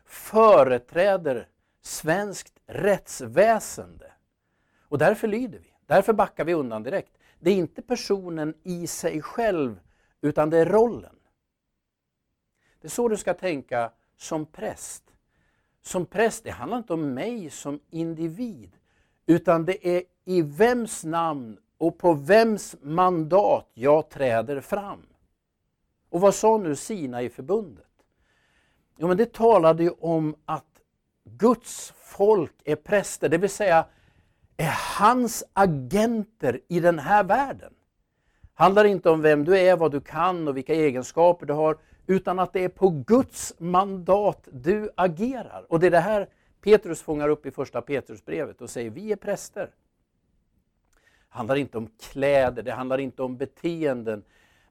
företräder 0.05 1.48
svenskt 1.82 2.53
rättsväsende. 2.67 4.12
Och 4.89 4.98
därför 4.98 5.27
lyder 5.27 5.60
vi, 5.60 5.74
därför 5.86 6.13
backar 6.13 6.46
vi 6.46 6.54
undan 6.54 6.84
direkt. 6.84 7.18
Det 7.39 7.50
är 7.50 7.56
inte 7.56 7.82
personen 7.82 8.54
i 8.63 8.88
sig 8.88 9.22
själv 9.22 9.80
utan 10.22 10.50
det 10.50 10.58
är 10.58 10.65
rollen. 10.65 11.15
Det 12.82 12.88
är 12.88 12.92
så 12.92 13.08
du 13.08 13.18
ska 13.18 13.34
tänka 13.34 13.92
som 14.18 14.46
präst. 14.46 15.04
Som 15.82 16.06
präst, 16.06 16.44
det 16.44 16.51
handlar 16.51 16.77
inte 16.77 16.94
om 16.94 17.13
mig 17.13 17.50
som 17.50 17.80
individ, 17.89 18.72
utan 19.25 19.65
det 19.65 19.88
är 19.88 20.04
i 20.25 20.42
vems 20.42 21.04
namn 21.04 21.58
och 21.77 21.98
på 21.98 22.13
vems 22.13 22.75
mandat 22.82 23.70
jag 23.74 24.10
träder 24.10 24.62
fram. 24.62 25.06
Och 26.10 26.22
vad 26.22 26.36
sa 26.36 26.58
nu 26.58 26.75
Sina 26.75 27.22
i 27.22 27.30
förbundet? 27.30 27.86
Jo, 28.98 29.08
men 29.08 29.18
det 29.18 29.34
talade 29.34 29.84
ju 29.84 29.89
om 29.89 30.36
att 30.46 30.82
Guds 31.24 31.94
folk 31.96 32.54
är 32.63 32.75
präster, 32.75 33.30
det 33.30 33.38
vill 33.38 33.50
säga 33.50 33.86
är 34.57 34.74
hans 35.00 35.43
agenter 35.53 36.59
i 36.67 36.79
den 36.79 37.00
här 37.00 37.24
världen. 37.24 37.74
handlar 38.53 38.85
inte 38.85 39.09
om 39.09 39.21
vem 39.21 39.45
du 39.45 39.59
är, 39.59 39.77
vad 39.77 39.91
du 39.91 40.01
kan 40.01 40.47
och 40.47 40.57
vilka 40.57 40.74
egenskaper 40.74 41.45
du 41.45 41.53
har, 41.53 41.77
utan 42.07 42.39
att 42.39 42.53
det 42.53 42.63
är 42.63 42.69
på 42.69 42.89
Guds 42.89 43.53
mandat 43.57 44.47
du 44.51 44.89
agerar. 44.95 45.65
Och 45.69 45.79
det 45.79 45.88
är 45.88 45.91
det 45.91 46.00
här 46.00 46.29
Petrus 46.62 47.01
fångar 47.01 47.29
upp 47.29 47.45
i 47.45 47.51
första 47.51 47.81
Petrusbrevet 47.81 48.62
och 48.62 48.69
säger 48.69 48.89
vi 48.89 49.12
är 49.12 49.15
präster. 49.15 49.71
Det 51.29 51.38
handlar 51.38 51.55
inte 51.55 51.77
om 51.77 51.89
kläder, 52.00 52.63
det 52.63 52.71
handlar 52.71 52.97
inte 52.97 53.24
om 53.24 53.38
beteenden. 53.38 54.24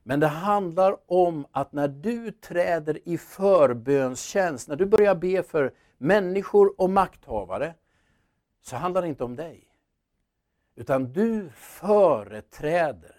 Men 0.03 0.19
det 0.19 0.27
handlar 0.27 0.97
om 1.05 1.45
att 1.51 1.73
när 1.73 1.87
du 1.87 2.31
träder 2.31 2.99
i 3.07 3.17
förbönstjänst, 3.17 4.67
när 4.67 4.75
du 4.75 4.85
börjar 4.85 5.15
be 5.15 5.43
för 5.43 5.73
människor 5.97 6.81
och 6.81 6.89
makthavare, 6.89 7.73
så 8.61 8.75
handlar 8.75 9.01
det 9.01 9.07
inte 9.07 9.23
om 9.23 9.35
dig. 9.35 9.67
Utan 10.75 11.13
du 11.13 11.49
företräder 11.55 13.15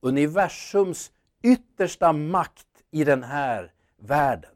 universums 0.00 1.12
yttersta 1.42 2.12
makt 2.12 2.66
i 2.90 3.04
den 3.04 3.22
här 3.22 3.72
världen. 3.96 4.50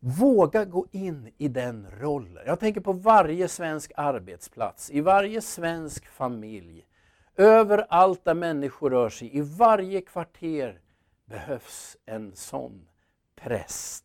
Våga 0.00 0.64
gå 0.64 0.86
in 0.90 1.32
i 1.38 1.48
den 1.48 1.86
rollen. 1.90 2.42
Jag 2.46 2.60
tänker 2.60 2.80
på 2.80 2.92
varje 2.92 3.48
svensk 3.48 3.92
arbetsplats, 3.96 4.90
i 4.90 5.00
varje 5.00 5.40
svensk 5.40 6.06
familj, 6.06 6.86
överallt 7.36 8.24
där 8.24 8.34
människor 8.34 8.90
rör 8.90 9.08
sig, 9.08 9.36
i 9.36 9.40
varje 9.40 10.00
kvarter 10.00 10.80
behövs 11.24 11.96
en 12.06 12.32
sån 12.34 12.88
präst. 13.36 14.04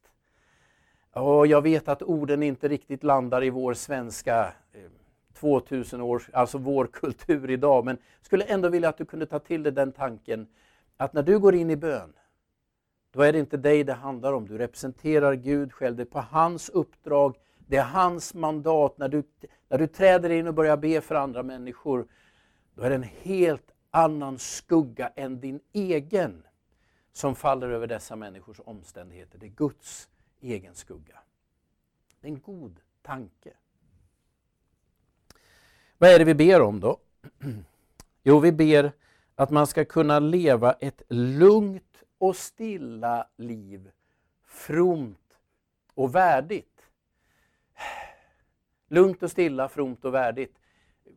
Och 1.12 1.48
jag 1.48 1.62
vet 1.62 1.88
att 1.88 2.04
orden 2.04 2.44
inte 2.44 2.68
riktigt 2.68 3.04
landar 3.04 3.44
i 3.44 3.50
vår 3.50 3.74
svenska 3.74 4.54
eh, 4.74 4.82
2000 5.40 6.02
års, 6.02 6.30
år, 6.30 6.36
alltså 6.36 6.58
vår 6.58 6.86
kultur 6.86 7.50
idag, 7.50 7.86
men 7.86 7.98
skulle 8.22 8.44
ändå 8.44 8.70
vilja 8.70 8.90
att 8.90 8.98
du 8.98 9.06
kunde 9.06 9.26
ta 9.26 9.40
till 9.40 9.64
dig 9.64 9.72
den 9.72 9.92
tanken 9.92 10.48
att 10.98 11.14
när 11.14 11.24
du 11.24 11.40
går 11.40 11.56
in 11.56 11.70
i 11.70 11.76
bön, 11.76 12.14
då 13.12 13.22
är 13.22 13.34
det 13.34 13.40
inte 13.40 13.58
dig 13.58 13.84
det 13.84 13.94
handlar 13.94 14.34
om. 14.34 14.48
Du 14.48 14.58
representerar 14.58 15.34
Gud 15.34 15.74
själv. 15.74 15.96
Det 15.96 16.04
är 16.04 16.06
på 16.06 16.20
hans 16.20 16.70
uppdrag, 16.70 17.38
det 17.58 17.78
är 17.78 17.84
hans 17.84 18.34
mandat. 18.34 18.98
När 18.98 19.10
du, 19.10 19.24
när 19.70 19.78
du 19.78 19.88
träder 19.88 20.30
in 20.30 20.48
och 20.48 20.54
börjar 20.54 20.78
be 20.78 21.02
för 21.02 21.16
andra 21.16 21.44
människor, 21.44 22.08
då 22.76 22.84
är 22.84 22.90
det 22.90 22.96
en 22.96 23.04
helt 23.04 23.72
annan 23.92 24.40
skugga 24.40 25.08
än 25.16 25.40
din 25.40 25.60
egen 25.74 26.44
som 27.12 27.36
faller 27.36 27.70
över 27.70 27.88
dessa 27.88 28.16
människors 28.16 28.60
omständigheter. 28.66 29.40
Det 29.40 29.46
är 29.46 29.50
Guds 29.50 30.10
egen 30.42 30.76
skugga. 30.76 31.20
Det 32.22 32.28
är 32.28 32.32
en 32.32 32.42
god 32.42 32.80
tanke. 33.02 33.54
Vad 35.98 36.10
är 36.10 36.20
det 36.20 36.26
vi 36.26 36.36
ber 36.36 36.62
om 36.62 36.80
då? 36.80 36.98
Jo, 38.24 38.40
vi 38.40 38.52
ber 38.52 38.92
att 39.36 39.50
man 39.50 39.68
ska 39.68 39.86
kunna 39.86 40.20
leva 40.20 40.74
ett 40.74 41.02
lugnt 41.10 42.04
och 42.18 42.36
stilla 42.36 43.28
liv, 43.38 43.92
fromt 44.46 45.40
och 45.94 46.16
värdigt. 46.16 46.82
Lugnt 48.88 49.24
och 49.24 49.32
stilla, 49.32 49.70
fromt 49.70 50.06
och 50.06 50.14
värdigt. 50.14 50.60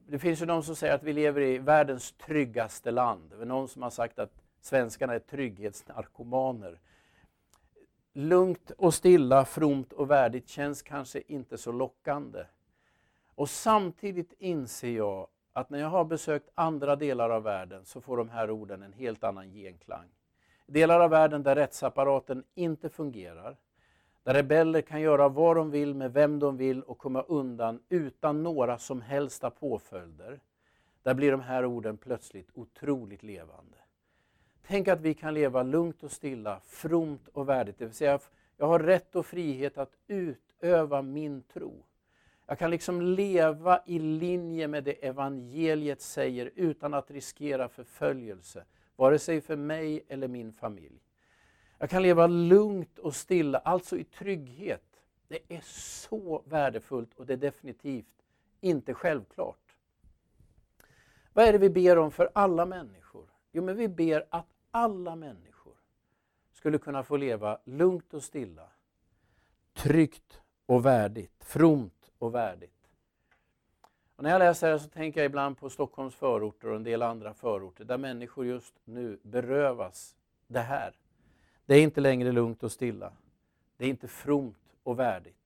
Det 0.09 0.19
finns 0.19 0.43
ju 0.43 0.47
de 0.47 0.63
som 0.63 0.77
säger 0.77 0.95
att 0.95 1.03
vi 1.03 1.13
lever 1.13 1.41
i 1.41 1.59
världens 1.59 2.13
tryggaste 2.13 2.91
land. 2.91 3.31
Det 3.31 3.43
är 3.43 3.47
någon 3.47 3.69
som 3.69 3.83
har 3.83 3.91
sagt 3.91 4.19
att 4.19 4.43
svenskarna 4.61 5.15
är 5.15 5.19
trygghetsnarkomaner. 5.19 6.81
Lugnt 8.13 8.71
och 8.71 8.95
stilla, 8.95 9.45
fromt 9.45 9.93
och 9.93 10.11
värdigt 10.11 10.49
känns 10.49 10.83
kanske 10.83 11.23
inte 11.27 11.59
så 11.59 11.73
lockande. 11.73 12.45
Och 13.41 13.51
samtidigt 13.51 14.33
inser 14.39 14.91
jag 14.91 15.27
att 15.53 15.71
när 15.71 15.79
jag 15.79 15.89
har 15.89 16.05
besökt 16.05 16.51
andra 16.55 16.97
delar 16.97 17.31
av 17.31 17.43
världen 17.43 17.85
så 17.85 18.01
får 18.01 18.17
de 18.17 18.29
här 18.29 18.51
orden 18.51 18.83
en 18.83 18.93
helt 18.93 19.25
annan 19.25 19.51
genklang. 19.51 20.09
Delar 20.67 21.01
av 21.01 21.11
världen 21.11 21.43
där 21.43 21.55
rättsapparaten 21.55 22.45
inte 22.55 22.89
fungerar, 22.89 23.57
där 24.23 24.35
rebeller 24.35 24.81
kan 24.83 25.01
göra 25.01 25.29
vad 25.29 25.57
de 25.57 25.71
vill 25.71 25.95
med 25.95 26.13
vem 26.13 26.39
de 26.39 26.57
vill 26.57 26.83
och 26.83 26.99
komma 26.99 27.23
undan 27.23 27.81
utan 27.89 28.43
några 28.43 28.79
som 28.79 29.03
helsta 29.03 29.51
påföljder. 29.51 30.41
Där 31.03 31.15
blir 31.15 31.31
de 31.31 31.41
här 31.41 31.65
orden 31.65 31.97
plötsligt 31.97 32.49
otroligt 32.55 33.23
levande. 33.23 33.77
Tänk 34.67 34.89
att 34.89 35.01
vi 35.01 35.15
kan 35.15 35.35
leva 35.35 35.63
lugnt 35.63 36.03
och 36.03 36.13
stilla, 36.13 36.61
fromt 36.65 37.29
och 37.29 37.49
värdigt. 37.49 37.79
Det 37.79 37.85
vill 37.85 37.95
säga, 37.95 38.19
jag 38.57 38.67
har 38.67 38.79
rätt 38.79 39.17
och 39.17 39.27
frihet 39.27 39.79
att 39.79 39.97
utöva 40.07 41.03
min 41.03 41.43
tro. 41.43 41.85
Jag 42.51 42.59
kan 42.59 42.71
liksom 42.71 43.03
leva 43.03 43.83
i 43.87 43.99
linje 43.99 44.69
med 44.69 44.85
det 44.85 45.07
evangeliet 45.07 46.01
säger 46.01 46.51
utan 46.55 46.95
att 46.95 47.11
riskera 47.11 47.69
förföljelse, 47.69 48.65
vare 48.97 49.19
sig 49.19 49.41
för 49.41 49.57
mig 49.57 50.05
eller 50.09 50.29
min 50.29 50.53
familj. 50.53 51.01
Jag 51.79 51.91
kan 51.91 52.03
leva 52.03 52.27
lugnt 52.27 52.99
och 52.99 53.17
stilla, 53.17 53.59
alltså 53.59 53.97
i 53.99 54.05
trygghet. 54.05 55.03
Det 55.29 55.39
är 55.49 55.61
så 55.65 56.43
värdefullt 56.47 57.15
och 57.15 57.27
det 57.27 57.33
är 57.33 57.37
definitivt 57.37 58.27
inte 58.61 58.95
självklart. 58.95 59.77
Vad 61.33 61.45
är 61.45 61.53
det 61.53 61.59
vi 61.59 61.71
ber 61.71 61.99
om 61.99 62.11
för 62.11 62.31
alla 62.35 62.67
människor? 62.67 63.27
Jo, 63.53 63.63
men 63.63 63.77
vi 63.77 63.89
ber 63.89 64.27
att 64.31 64.49
alla 64.71 65.17
människor 65.17 65.75
skulle 66.53 66.79
kunna 66.79 67.03
få 67.03 67.17
leva 67.17 67.59
lugnt 67.65 68.15
och 68.15 68.23
stilla, 68.23 68.69
tryggt 69.75 70.41
och 70.67 70.87
värdigt, 70.87 71.45
fromt 71.45 72.00
och 72.21 72.35
värdigt. 72.35 72.89
Och 74.17 74.23
när 74.23 74.31
jag 74.31 74.39
läser 74.39 74.71
det 74.71 74.79
så 74.79 74.89
tänker 74.89 75.21
jag 75.21 75.27
ibland 75.27 75.59
på 75.59 75.71
Stockholms 75.71 76.15
förorter 76.15 76.69
och 76.69 76.77
en 76.77 76.83
del 76.83 77.03
andra 77.03 77.35
förorter 77.35 77.85
där 77.85 77.99
människor 77.99 78.47
just 78.47 78.75
nu 78.85 79.19
berövas 79.23 80.17
det 80.47 80.61
här. 80.61 80.95
Det 81.67 81.75
är 81.75 81.83
inte 81.83 82.01
längre 82.01 82.33
lugnt 82.33 82.63
och 82.63 82.73
stilla. 82.73 83.13
Det 83.77 83.85
är 83.85 83.89
inte 83.89 84.09
fromt 84.09 84.77
och 84.83 84.99
värdigt. 84.99 85.37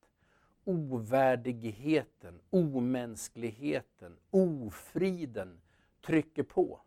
Ovärdigheten, 0.64 2.40
omänskligheten, 2.50 4.16
ofriden 4.30 5.60
trycker 6.00 6.42
på. 6.42 6.80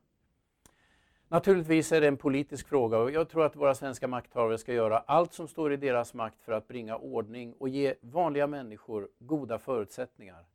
Naturligtvis 1.29 1.91
är 1.91 2.01
det 2.01 2.07
en 2.07 2.17
politisk 2.17 2.67
fråga 2.67 2.97
och 2.97 3.11
jag 3.11 3.29
tror 3.29 3.45
att 3.45 3.55
våra 3.55 3.75
svenska 3.75 4.07
makthavare 4.07 4.57
ska 4.57 4.73
göra 4.73 4.97
allt 4.97 5.33
som 5.33 5.47
står 5.47 5.73
i 5.73 5.77
deras 5.77 6.13
makt 6.13 6.41
för 6.41 6.51
att 6.51 6.67
bringa 6.67 6.97
ordning 6.97 7.53
och 7.53 7.69
ge 7.69 7.95
vanliga 8.01 8.47
människor 8.47 9.09
goda 9.19 9.59
förutsättningar. 9.59 10.45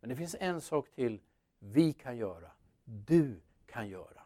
Men 0.00 0.10
det 0.10 0.16
finns 0.16 0.36
en 0.40 0.60
sak 0.60 0.90
till 0.94 1.20
vi 1.58 1.92
kan 1.92 2.16
göra, 2.16 2.50
du 2.84 3.40
kan 3.66 3.88
göra. 3.88 4.22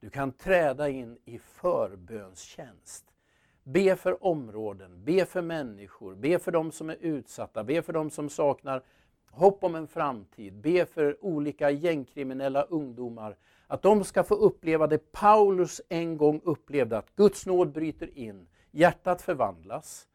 Du 0.00 0.10
kan 0.10 0.32
träda 0.32 0.88
in 0.88 1.18
i 1.24 1.38
förbönstjänst. 1.38 3.04
Be 3.62 3.96
för 3.96 4.24
områden, 4.24 5.04
be 5.04 5.24
för 5.24 5.42
människor, 5.42 6.14
be 6.14 6.38
för 6.38 6.52
de 6.52 6.72
som 6.72 6.90
är 6.90 6.96
utsatta, 7.00 7.64
be 7.64 7.82
för 7.82 7.92
de 7.92 8.10
som 8.10 8.28
saknar 8.28 8.82
hopp 9.30 9.64
om 9.64 9.74
en 9.74 9.88
framtid, 9.88 10.54
be 10.54 10.86
för 10.86 11.24
olika 11.24 11.70
gängkriminella 11.70 12.62
ungdomar 12.62 13.36
att 13.68 13.82
de 13.82 14.04
ska 14.04 14.24
få 14.24 14.34
uppleva 14.34 14.86
det 14.86 15.12
Paulus 15.12 15.80
en 15.88 16.16
gång 16.16 16.40
upplevde, 16.44 16.98
att 16.98 17.16
Guds 17.16 17.46
nåd 17.46 17.72
bryter 17.72 18.18
in, 18.18 18.48
hjärtat 18.70 19.22
förvandlas, 19.22 20.08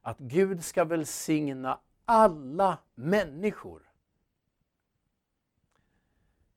att 0.00 0.18
Gud 0.18 0.64
ska 0.64 0.84
välsigna 0.84 1.78
alla 2.04 2.78
människor. 2.94 3.82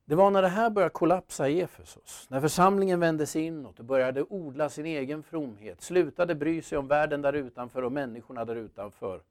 Det 0.04 0.14
var 0.14 0.30
när 0.30 0.42
det 0.42 0.48
här 0.48 0.70
började 0.70 0.92
kollapsa 0.92 1.48
i 1.48 1.60
Efesos, 1.60 2.26
när 2.30 2.40
församlingen 2.40 3.00
vände 3.00 3.26
sig 3.26 3.42
inåt 3.42 3.78
och 3.78 3.84
började 3.84 4.22
odla 4.22 4.68
sin 4.68 4.86
egen 4.86 5.22
fromhet, 5.22 5.80
slutade 5.80 6.34
bry 6.34 6.62
sig 6.62 6.78
om 6.78 6.88
världen 6.88 7.22
där 7.22 7.32
utanför 7.32 7.82
och 7.82 7.92
människorna 7.92 8.44
där 8.44 8.56
utanför. 8.56 9.22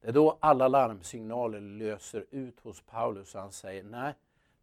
Det 0.00 0.08
är 0.08 0.12
då 0.12 0.38
alla 0.40 0.68
larmsignaler 0.68 1.60
löser 1.60 2.26
ut 2.30 2.60
hos 2.60 2.80
Paulus 2.80 3.34
och 3.34 3.40
han 3.40 3.52
säger, 3.52 3.84
nej, 3.84 4.14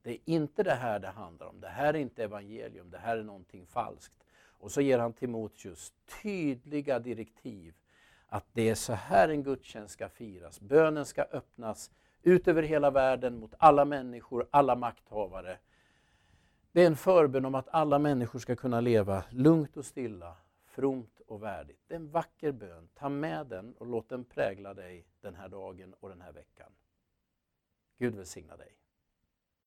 det 0.06 0.12
är 0.12 0.20
inte 0.26 0.64
det 0.64 0.74
här 0.74 1.00
det 1.00 1.08
handlar 1.08 1.48
om. 1.48 1.62
Det 1.62 1.68
här 1.68 1.94
är 1.94 1.98
inte 1.98 2.24
evangelium, 2.24 2.92
det 2.92 2.98
här 2.98 3.18
är 3.18 3.24
någonting 3.24 3.66
falskt. 3.66 4.14
Och 4.38 4.72
så 4.72 4.82
ger 4.82 5.00
han 5.00 5.14
Timoteus 5.14 5.94
tydliga 6.22 7.00
direktiv 7.00 7.74
att 8.28 8.46
det 8.54 8.70
är 8.70 8.76
så 8.76 8.94
här 8.94 9.30
en 9.30 9.44
gudstjänst 9.44 9.94
ska 9.94 10.10
firas. 10.10 10.60
Bönen 10.60 11.06
ska 11.06 11.24
öppnas 11.24 11.92
ut 12.22 12.48
över 12.48 12.64
hela 12.64 12.92
världen 12.92 13.40
mot 13.40 13.54
alla 13.58 13.86
människor, 13.86 14.48
alla 14.52 14.76
makthavare. 14.76 15.58
Det 16.72 16.82
är 16.82 16.88
en 16.88 16.96
förbön 16.96 17.46
om 17.46 17.56
att 17.56 17.68
alla 17.70 18.00
människor 18.00 18.40
ska 18.40 18.56
kunna 18.56 18.82
leva 18.82 19.24
lugnt 19.30 19.78
och 19.78 19.86
stilla, 19.86 20.38
fromt 20.66 21.22
och 21.28 21.44
värdigt. 21.44 21.82
Det 21.88 21.94
är 21.94 22.00
en 22.00 22.12
vacker 22.12 22.52
bön. 22.52 22.88
Ta 22.94 23.10
med 23.10 23.48
den 23.48 23.74
och 23.74 23.88
låt 23.88 24.10
den 24.10 24.26
prägla 24.26 24.74
dig 24.74 25.06
den 25.22 25.36
här 25.36 25.50
dagen 25.50 25.96
och 26.00 26.10
den 26.10 26.22
här 26.22 26.32
veckan. 26.32 26.72
Gud 27.98 28.16
välsigna 28.16 28.58
dig. 28.58 28.76